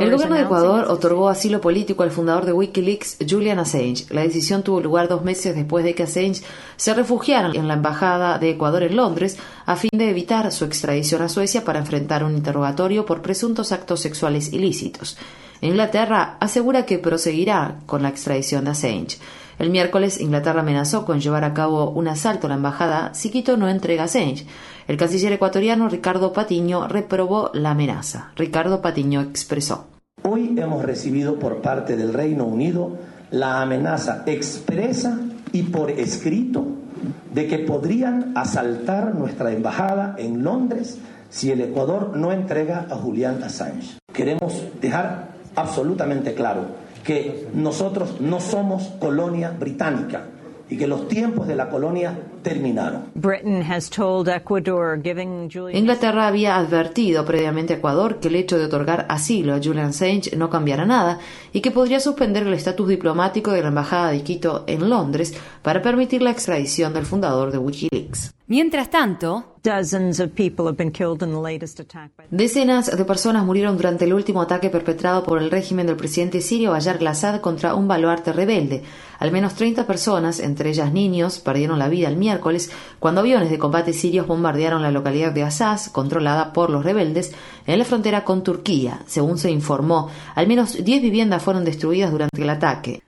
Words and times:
El 0.00 0.10
gobierno 0.12 0.36
de 0.36 0.42
Ecuador 0.42 0.86
otorgó 0.88 1.28
asilo 1.28 1.60
político 1.60 2.02
al 2.02 2.10
fundador 2.10 2.44
de 2.44 2.52
Wikileaks, 2.52 3.18
Julian 3.28 3.58
Assange. 3.58 4.06
La 4.10 4.22
decisión 4.22 4.62
tuvo 4.62 4.80
lugar 4.80 5.08
dos 5.08 5.24
meses 5.24 5.54
después 5.56 5.84
de 5.84 5.94
que 5.94 6.04
Assange 6.04 6.42
se 6.76 6.94
refugiara 6.94 7.50
en 7.52 7.68
la 7.68 7.74
embajada 7.74 8.38
de 8.38 8.50
Ecuador 8.50 8.82
en 8.84 8.96
Londres 8.96 9.38
a 9.66 9.76
fin 9.76 9.90
de 9.92 10.10
evitar 10.10 10.50
su 10.52 10.64
extradición 10.64 11.22
a 11.22 11.28
Suecia 11.28 11.64
para 11.64 11.80
enfrentar 11.80 12.22
un 12.24 12.36
interrogatorio 12.36 13.04
por 13.04 13.22
presuntos 13.22 13.72
actos 13.72 14.00
sexuales 14.00 14.52
ilícitos. 14.52 15.18
Inglaterra 15.62 16.36
asegura 16.40 16.86
que 16.86 16.98
proseguirá 16.98 17.80
con 17.86 18.02
la 18.02 18.08
extradición 18.08 18.64
de 18.64 18.70
Assange. 18.70 19.18
El 19.60 19.68
miércoles, 19.68 20.22
Inglaterra 20.22 20.60
amenazó 20.60 21.04
con 21.04 21.20
llevar 21.20 21.44
a 21.44 21.52
cabo 21.52 21.90
un 21.90 22.08
asalto 22.08 22.46
a 22.46 22.48
la 22.48 22.56
embajada 22.56 23.12
si 23.12 23.28
Quito 23.28 23.58
no 23.58 23.68
entrega 23.68 24.04
a 24.04 24.06
Assange. 24.06 24.46
El 24.88 24.96
canciller 24.96 25.34
ecuatoriano 25.34 25.90
Ricardo 25.90 26.32
Patiño 26.32 26.88
reprobó 26.88 27.50
la 27.52 27.72
amenaza. 27.72 28.32
Ricardo 28.36 28.80
Patiño 28.80 29.20
expresó. 29.20 29.84
Hoy 30.22 30.54
hemos 30.56 30.82
recibido 30.82 31.38
por 31.38 31.60
parte 31.60 31.98
del 31.98 32.14
Reino 32.14 32.46
Unido 32.46 32.96
la 33.30 33.60
amenaza 33.60 34.22
expresa 34.24 35.20
y 35.52 35.64
por 35.64 35.90
escrito 35.90 36.64
de 37.34 37.46
que 37.46 37.58
podrían 37.58 38.32
asaltar 38.36 39.14
nuestra 39.14 39.52
embajada 39.52 40.14
en 40.16 40.42
Londres 40.42 40.96
si 41.28 41.50
el 41.50 41.60
Ecuador 41.60 42.16
no 42.16 42.32
entrega 42.32 42.86
a 42.90 42.96
Julián 42.96 43.42
Assange. 43.42 43.98
Queremos 44.10 44.54
dejar 44.80 45.32
absolutamente 45.54 46.32
claro 46.32 46.89
que 47.04 47.48
nosotros 47.54 48.20
no 48.20 48.40
somos 48.40 48.84
colonia 48.98 49.50
británica 49.50 50.26
y 50.70 50.76
que 50.76 50.86
los 50.86 51.08
tiempos 51.08 51.48
de 51.48 51.56
la 51.56 51.68
colonia 51.68 52.16
terminaron. 52.42 53.06
Inglaterra 55.72 56.28
había 56.28 56.56
advertido 56.56 57.24
previamente 57.24 57.74
a 57.74 57.76
Ecuador 57.76 58.20
que 58.20 58.28
el 58.28 58.36
hecho 58.36 58.56
de 58.56 58.66
otorgar 58.66 59.06
asilo 59.08 59.52
a 59.52 59.60
Julian 59.62 59.86
Assange 59.86 60.36
no 60.36 60.48
cambiará 60.48 60.86
nada 60.86 61.18
y 61.52 61.60
que 61.60 61.72
podría 61.72 62.00
suspender 62.00 62.46
el 62.46 62.54
estatus 62.54 62.88
diplomático 62.88 63.50
de 63.50 63.62
la 63.62 63.68
embajada 63.68 64.12
de 64.12 64.22
Quito 64.22 64.64
en 64.66 64.88
Londres 64.88 65.34
para 65.62 65.82
permitir 65.82 66.22
la 66.22 66.30
extradición 66.30 66.94
del 66.94 67.04
fundador 67.04 67.50
de 67.50 67.58
Wikileaks. 67.58 68.34
Mientras 68.46 68.90
tanto, 68.90 69.54
Decenas 72.30 72.96
de 72.96 73.04
personas 73.04 73.44
murieron 73.44 73.76
durante 73.76 74.06
el 74.06 74.12
último 74.12 74.42
ataque 74.42 74.70
perpetrado 74.70 75.22
por 75.22 75.40
el 75.40 75.50
régimen 75.52 75.86
del 75.86 75.94
presidente 75.94 76.40
sirio 76.40 76.72
Bayar 76.72 76.96
al-Assad 76.98 77.40
contra 77.40 77.76
un 77.76 77.86
baluarte 77.86 78.32
rebelde. 78.32 78.82
Al 79.20 79.32
menos 79.32 79.54
30 79.54 79.86
personas, 79.86 80.40
entre 80.40 80.70
ellas 80.70 80.92
niños, 80.92 81.38
perdieron 81.40 81.78
la 81.78 81.90
vida 81.90 82.08
el 82.08 82.16
miércoles 82.16 82.70
cuando 82.98 83.20
aviones 83.20 83.50
de 83.50 83.58
combate 83.58 83.92
sirios 83.92 84.26
bombardearon 84.26 84.82
la 84.82 84.90
localidad 84.90 85.30
de 85.32 85.42
Assas, 85.42 85.90
controlada 85.90 86.54
por 86.54 86.70
los 86.70 86.84
rebeldes, 86.84 87.32
en 87.66 87.78
la 87.78 87.84
frontera 87.84 88.24
con 88.24 88.42
Turquía. 88.42 89.00
Según 89.06 89.36
se 89.36 89.50
informó, 89.50 90.08
al 90.34 90.48
menos 90.48 90.82
10 90.82 91.02
viviendas 91.02 91.42
fueron 91.42 91.64
destruidas 91.64 92.10
durante 92.10 92.42
el 92.42 92.48
ataque. 92.48 93.02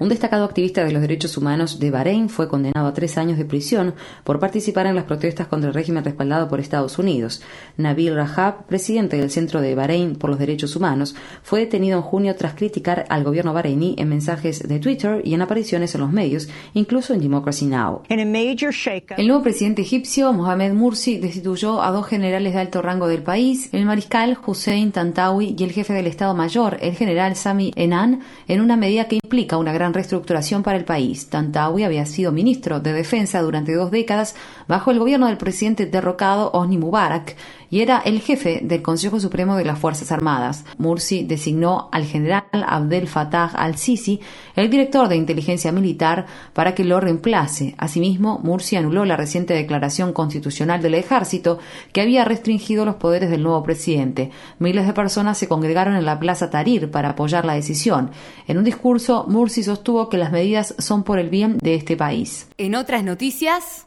Un 0.00 0.08
destacado 0.08 0.44
activista 0.44 0.84
de 0.84 0.92
los 0.92 1.02
derechos 1.02 1.36
humanos 1.36 1.80
de 1.80 1.90
Bahrein 1.90 2.28
fue 2.28 2.46
condenado 2.46 2.86
a 2.86 2.94
tres 2.94 3.18
años 3.18 3.38
de 3.38 3.44
prisión 3.44 3.94
por 4.22 4.38
participar 4.38 4.86
en 4.86 4.94
las 4.94 5.04
protestas 5.04 5.48
contra 5.48 5.68
el 5.68 5.74
régimen 5.74 6.04
respaldado 6.04 6.48
por 6.48 6.60
Estados 6.60 6.98
Unidos. 6.98 7.42
Nabil 7.76 8.14
Rajab, 8.14 8.66
presidente 8.66 9.16
del 9.16 9.30
Centro 9.30 9.60
de 9.60 9.74
Bahrein 9.74 10.14
por 10.16 10.30
los 10.30 10.38
Derechos 10.38 10.76
Humanos, 10.76 11.16
fue 11.42 11.60
detenido 11.60 11.96
en 11.96 12.02
junio 12.02 12.36
tras 12.36 12.54
criticar 12.54 13.04
al 13.16 13.24
gobierno 13.24 13.52
bahreiní 13.52 13.96
en 13.98 14.08
mensajes 14.08 14.66
de 14.66 14.78
Twitter 14.78 15.22
y 15.24 15.34
en 15.34 15.42
apariciones 15.42 15.94
en 15.94 16.02
los 16.02 16.12
medios, 16.12 16.48
incluso 16.74 17.14
en 17.14 17.20
Democracy 17.20 17.66
Now! 17.66 18.02
El 18.08 19.26
nuevo 19.26 19.42
presidente 19.42 19.82
egipcio, 19.82 20.32
Mohamed 20.32 20.74
Mursi, 20.74 21.18
destituyó 21.18 21.82
a 21.82 21.90
dos 21.90 22.06
generales 22.06 22.54
de 22.54 22.60
alto 22.60 22.82
rango 22.82 23.08
del 23.08 23.22
país, 23.22 23.68
el 23.72 23.86
mariscal 23.86 24.38
Hussein 24.46 24.92
Tantawi 24.92 25.56
y 25.58 25.64
el 25.64 25.72
jefe 25.72 25.92
del 25.92 26.06
Estado 26.06 26.34
Mayor, 26.34 26.78
el 26.80 26.94
general 26.94 27.36
Sami 27.36 27.72
Enan, 27.74 28.20
en 28.48 28.60
una 28.60 28.76
medida 28.76 29.08
que 29.08 29.16
implica 29.16 29.56
una 29.56 29.72
gran 29.72 29.94
reestructuración 29.94 30.62
para 30.62 30.76
el 30.76 30.84
país. 30.84 31.28
Tantawi 31.28 31.84
había 31.84 32.06
sido 32.06 32.32
ministro 32.32 32.80
de 32.80 32.92
Defensa 32.92 33.40
durante 33.40 33.74
dos 33.74 33.90
décadas 33.90 34.36
bajo 34.68 34.90
el 34.90 34.98
gobierno 34.98 35.26
del 35.26 35.38
presidente 35.38 35.86
derrocado 35.86 36.50
Osni 36.52 36.78
Mubarak 36.78 37.36
y 37.70 37.80
era 37.80 37.98
el 37.98 38.20
jefe 38.20 38.60
del 38.62 38.82
Consejo 38.82 39.20
Supremo 39.20 39.56
de 39.56 39.64
las 39.64 39.78
Fuerzas 39.78 40.12
Armadas. 40.12 40.64
Mursi 40.78 41.24
designó 41.24 41.88
al 41.92 42.04
general 42.04 42.44
Abdel 42.52 43.05
Fattah 43.08 43.52
al-Sisi, 43.54 44.20
el 44.54 44.70
director 44.70 45.08
de 45.08 45.16
inteligencia 45.16 45.72
militar, 45.72 46.26
para 46.52 46.74
que 46.74 46.84
lo 46.84 47.00
reemplace. 47.00 47.74
Asimismo, 47.78 48.40
Mursi 48.42 48.76
anuló 48.76 49.04
la 49.04 49.16
reciente 49.16 49.54
declaración 49.54 50.12
constitucional 50.12 50.82
del 50.82 50.94
ejército 50.94 51.58
que 51.92 52.00
había 52.00 52.24
restringido 52.24 52.84
los 52.84 52.96
poderes 52.96 53.30
del 53.30 53.42
nuevo 53.42 53.62
presidente. 53.62 54.30
Miles 54.58 54.86
de 54.86 54.92
personas 54.92 55.38
se 55.38 55.48
congregaron 55.48 55.96
en 55.96 56.04
la 56.04 56.18
Plaza 56.18 56.50
Tahrir 56.50 56.90
para 56.90 57.10
apoyar 57.10 57.44
la 57.44 57.54
decisión. 57.54 58.10
En 58.46 58.58
un 58.58 58.64
discurso, 58.64 59.26
Mursi 59.28 59.62
sostuvo 59.62 60.08
que 60.08 60.18
las 60.18 60.32
medidas 60.32 60.74
son 60.78 61.02
por 61.02 61.18
el 61.18 61.28
bien 61.28 61.58
de 61.58 61.74
este 61.74 61.96
país. 61.96 62.48
En 62.58 62.74
otras 62.74 63.04
noticias, 63.04 63.86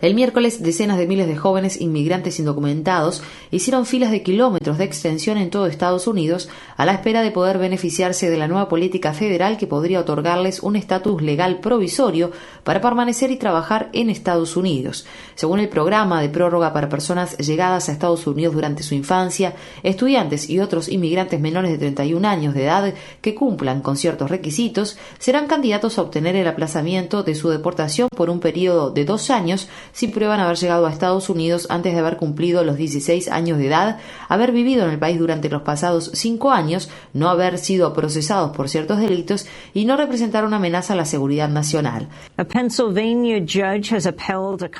el 0.00 0.14
miércoles 0.14 0.62
decenas 0.62 0.98
de 0.98 1.06
miles 1.06 1.26
de 1.26 1.36
jóvenes 1.36 1.80
inmigrantes 1.80 2.38
indocumentados 2.38 3.22
hicieron 3.50 3.86
filas 3.86 4.10
de 4.10 4.22
kilómetros 4.22 4.78
de 4.78 4.84
extensión 4.84 5.36
en 5.36 5.50
todo 5.50 5.66
Estados 5.66 6.06
Unidos 6.06 6.39
a 6.76 6.84
la 6.84 6.92
espera 6.92 7.22
de 7.22 7.30
poder 7.30 7.58
beneficiarse 7.58 8.30
de 8.30 8.36
la 8.36 8.48
nueva 8.48 8.68
política 8.68 9.12
federal 9.12 9.58
que 9.58 9.66
podría 9.66 10.00
otorgarles 10.00 10.60
un 10.60 10.76
estatus 10.76 11.22
legal 11.22 11.60
provisorio 11.60 12.30
para 12.64 12.80
permanecer 12.80 13.30
y 13.30 13.36
trabajar 13.36 13.90
en 13.92 14.10
Estados 14.10 14.56
Unidos. 14.56 15.06
Según 15.34 15.60
el 15.60 15.68
programa 15.68 16.20
de 16.20 16.28
prórroga 16.28 16.72
para 16.72 16.88
personas 16.88 17.36
llegadas 17.38 17.88
a 17.88 17.92
Estados 17.92 18.26
Unidos 18.26 18.54
durante 18.54 18.82
su 18.82 18.94
infancia, 18.94 19.54
estudiantes 19.82 20.48
y 20.48 20.60
otros 20.60 20.88
inmigrantes 20.88 21.40
menores 21.40 21.72
de 21.72 21.78
31 21.78 22.26
años 22.26 22.54
de 22.54 22.64
edad 22.64 22.94
que 23.20 23.34
cumplan 23.34 23.80
con 23.80 23.96
ciertos 23.96 24.30
requisitos 24.30 24.98
serán 25.18 25.46
candidatos 25.46 25.98
a 25.98 26.02
obtener 26.02 26.36
el 26.36 26.46
aplazamiento 26.46 27.22
de 27.22 27.34
su 27.34 27.50
deportación 27.50 28.08
por 28.14 28.30
un 28.30 28.40
periodo 28.40 28.90
de 28.90 29.04
dos 29.04 29.30
años 29.30 29.68
si 29.92 30.08
prueban 30.08 30.40
haber 30.40 30.56
llegado 30.56 30.86
a 30.86 30.92
Estados 30.92 31.28
Unidos 31.28 31.66
antes 31.70 31.92
de 31.92 31.98
haber 31.98 32.16
cumplido 32.16 32.64
los 32.64 32.76
16 32.76 33.28
años 33.28 33.58
de 33.58 33.66
edad, 33.66 33.98
haber 34.28 34.52
vivido 34.52 34.84
en 34.84 34.90
el 34.90 34.98
país 34.98 35.18
durante 35.18 35.48
los 35.48 35.62
pasados 35.62 36.10
cinco 36.14 36.29
años, 36.52 36.90
no 37.12 37.28
haber 37.28 37.58
sido 37.58 37.92
procesados 37.92 38.56
por 38.56 38.68
ciertos 38.68 38.98
delitos 38.98 39.46
y 39.74 39.84
no 39.84 39.96
representar 39.96 40.44
una 40.44 40.56
amenaza 40.56 40.92
a 40.92 40.96
la 40.96 41.04
seguridad 41.04 41.48
nacional. 41.48 42.08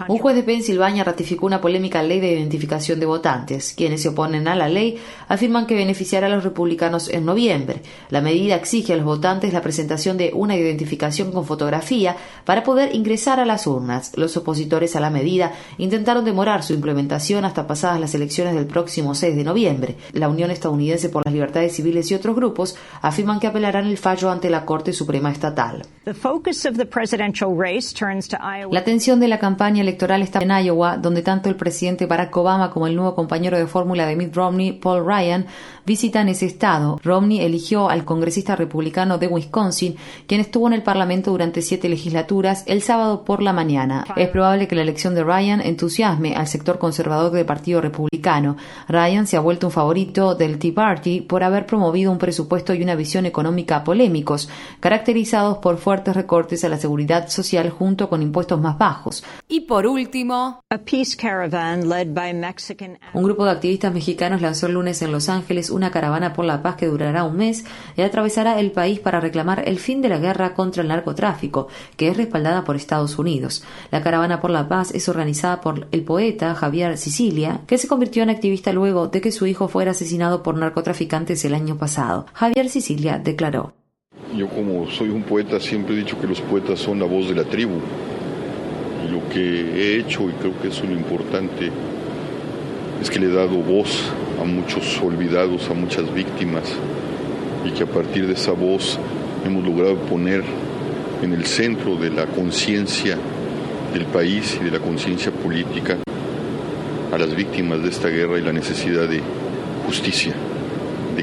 Un 0.09 0.19
juez 0.19 0.37
de 0.37 0.43
Pensilvania 0.43 1.05
ratificó 1.05 1.47
una 1.47 1.61
polémica 1.61 2.03
ley 2.03 2.21
de 2.21 2.33
identificación 2.33 3.01
de 3.01 3.07
votantes. 3.07 3.75
Quienes 3.77 4.03
se 4.03 4.09
oponen 4.09 4.49
a 4.49 4.55
la 4.55 4.69
ley 4.69 4.99
afirman 5.29 5.67
que 5.67 5.75
beneficiará 5.75 6.27
a 6.27 6.31
los 6.31 6.45
republicanos 6.45 7.09
en 7.09 7.25
noviembre. 7.25 7.83
La 8.11 8.21
medida 8.21 8.57
exige 8.57 8.93
a 8.93 8.97
los 8.97 9.05
votantes 9.05 9.53
la 9.53 9.63
presentación 9.63 10.17
de 10.17 10.33
una 10.35 10.57
identificación 10.57 11.33
con 11.33 11.45
fotografía 11.45 12.17
para 12.45 12.63
poder 12.63 12.95
ingresar 12.95 13.41
a 13.41 13.45
las 13.45 13.67
urnas. 13.67 14.13
Los 14.17 14.37
opositores 14.37 14.97
a 14.97 15.01
la 15.01 15.11
medida 15.11 15.53
intentaron 15.79 16.25
demorar 16.25 16.63
su 16.63 16.73
implementación 16.73 17.45
hasta 17.45 17.67
pasadas 17.67 18.01
las 18.01 18.15
elecciones 18.15 18.55
del 18.55 18.67
próximo 18.67 19.15
6 19.15 19.37
de 19.37 19.45
noviembre. 19.45 19.97
La 20.13 20.29
Unión 20.29 20.51
Estadounidense 20.51 21.09
por 21.09 21.23
las 21.31 21.35
Libertades 21.35 21.75
Civiles 21.75 22.11
y 22.11 22.15
otros 22.15 22.35
grupos 22.35 22.77
afirman 23.01 23.39
que 23.39 23.47
apelarán 23.47 23.87
el 23.87 23.97
fallo 23.99 24.31
ante 24.31 24.51
la 24.51 24.65
Corte 24.65 24.93
Suprema 24.93 25.31
Estatal. 25.31 25.83
La 28.71 28.81
atención 28.81 29.21
de 29.21 29.29
la 29.29 29.39
campaña 29.39 29.81
electoral 29.81 30.23
está 30.23 30.41
en 30.41 30.51
Iowa, 30.51 30.97
donde 30.97 31.23
tanto 31.23 31.49
el 31.49 31.57
presidente 31.57 32.07
Barack 32.07 32.37
Obama 32.37 32.71
como 32.71 32.87
el 32.87 32.97
nuevo 32.97 33.15
compañero 33.15 33.57
de 33.57 33.67
fórmula 33.67 34.07
de 34.07 34.17
Mitt 34.17 34.35
Romney, 34.35 34.73
Paul 34.73 35.07
Ryan, 35.07 35.47
visitan 35.87 36.29
ese 36.29 36.47
estado. 36.47 37.01
Romney 37.03 37.41
eligió 37.41 37.89
al 37.89 38.05
congresista 38.05 38.57
republicano 38.57 39.19
de 39.19 39.29
Wisconsin, 39.29 39.97
quien 40.27 40.41
estuvo 40.41 40.67
en 40.67 40.73
el 40.73 40.83
Parlamento 40.83 41.31
durante 41.31 41.63
siete 41.63 41.89
legislaturas 41.89 42.65
el 42.67 42.83
sábado 42.83 43.25
por 43.25 43.43
la 43.43 43.53
mañana. 43.53 44.05
Es 44.17 44.29
probable 44.29 44.67
que 44.67 44.75
la 44.75 44.83
elección 44.83 45.15
de 45.15 45.25
Ryan 45.25 45.61
entusiasme 45.61 46.35
al 46.35 46.49
sector 46.49 46.79
conservador 46.79 47.31
del 47.31 47.47
Partido 47.47 47.81
Republicano. 47.81 48.57
Ryan 48.89 49.27
se 49.27 49.37
ha 49.37 49.41
vuelto 49.41 49.69
un 49.69 49.73
favorito 49.73 50.35
del 50.35 50.59
Tea 50.59 50.75
Party 50.75 51.20
por 51.21 51.45
haber 51.45 51.67
promovido 51.67 52.13
un 52.13 52.19
presupuesto 52.19 52.75
y 52.75 52.83
una 52.83 52.95
visión 52.95 53.27
económica 53.27 53.85
polémicos, 53.85 54.49
caracterizados 54.81 55.59
por 55.59 55.79
fuertes 55.79 56.15
recortes 56.15 56.65
a 56.65 56.69
la 56.69 56.79
seguridad 56.79 57.29
social 57.29 57.71
junto 57.71 58.09
con 58.09 58.23
impuestos 58.23 58.61
más 58.61 58.79
bajos. 58.79 59.25
Y 59.49 59.61
por 59.63 59.87
último, 59.87 60.63
un 63.15 63.23
grupo 63.23 63.45
de 63.45 63.51
activistas 63.51 63.93
mexicanos 63.93 64.41
lanzó 64.41 64.67
el 64.67 64.75
lunes 64.75 65.03
en 65.03 65.13
Los 65.13 65.29
Ángeles 65.29 65.71
una 65.71 65.91
caravana 65.91 66.33
por 66.33 66.45
la 66.45 66.63
paz 66.63 66.77
que 66.77 66.87
durará 66.87 67.25
un 67.25 67.37
mes 67.37 67.65
y 67.97 68.03
atravesará 68.03 68.61
el 68.61 68.73
país 68.73 69.01
para 69.01 69.21
reclamar 69.21 69.69
el 69.69 69.79
fin 69.79 70.03
de 70.03 70.09
la 70.09 70.19
guerra 70.19 70.55
contra 70.55 70.83
el 70.83 70.89
narcotráfico, 70.89 71.69
que 71.97 72.09
es 72.09 72.17
respaldada 72.17 72.65
por 72.65 72.77
Estados 72.77 73.19
Unidos. 73.19 73.65
La 73.91 74.03
caravana 74.03 74.41
por 74.41 74.51
la 74.51 74.69
paz 74.69 74.95
es 74.95 75.09
organizada 75.09 75.61
por 75.61 75.89
el 75.91 76.05
poeta 76.05 76.55
Javier 76.55 76.97
Sicilia, 76.97 77.61
que 77.67 77.79
se 77.79 77.89
convirtió 77.89 78.23
en 78.23 78.31
activista 78.31 78.73
luego 78.73 79.09
de 79.09 79.21
que 79.21 79.33
su 79.33 79.47
hijo 79.47 79.69
fuera 79.69 79.91
asesinado 79.91 80.43
por 80.43 80.57
narcotraficantes 80.57 81.10
el 81.11 81.55
año 81.55 81.77
pasado. 81.77 82.27
Javier 82.35 82.69
Sicilia 82.69 83.19
declaró. 83.19 83.73
Yo 84.37 84.49
como 84.49 84.89
soy 84.89 85.09
un 85.09 85.25
poeta 85.25 85.59
siempre 85.59 85.95
he 85.95 85.99
dicho 85.99 86.21
que 86.21 86.29
los 86.29 86.41
poetas 86.41 86.79
son 86.79 87.01
la 87.01 87.05
voz 87.05 87.29
de 87.29 87.35
la 87.35 87.43
tribu. 87.43 87.81
Lo 89.11 89.29
que 89.29 89.41
he 89.41 89.99
hecho, 89.99 90.29
y 90.29 90.33
creo 90.35 90.53
que 90.61 90.69
es 90.69 90.81
lo 90.85 90.93
importante, 90.93 91.73
es 93.03 93.11
que 93.11 93.19
le 93.19 93.27
he 93.27 93.33
dado 93.33 93.57
voz 93.57 94.13
a 94.41 94.45
muchos 94.45 95.01
olvidados, 95.03 95.69
a 95.69 95.75
muchas 95.75 96.15
víctimas, 96.15 96.65
y 97.67 97.71
que 97.73 97.83
a 97.83 97.87
partir 97.87 98.29
de 98.29 98.35
esa 98.35 98.53
voz 98.53 98.97
hemos 99.45 99.65
logrado 99.65 99.97
poner 99.97 100.45
en 101.23 101.33
el 101.33 101.45
centro 101.45 101.97
de 101.97 102.11
la 102.11 102.27
conciencia 102.27 103.19
del 103.93 104.05
país 104.07 104.57
y 104.61 104.65
de 104.65 104.71
la 104.71 104.79
conciencia 104.79 105.33
política 105.33 105.99
a 107.13 107.19
las 107.19 107.35
víctimas 107.35 107.83
de 107.83 107.89
esta 107.89 108.09
guerra 108.09 108.39
y 108.39 108.43
la 108.43 108.53
necesidad 108.53 109.09
de 109.09 109.21
justicia, 109.87 110.35